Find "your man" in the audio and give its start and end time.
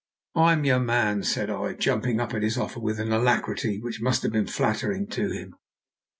0.65-1.21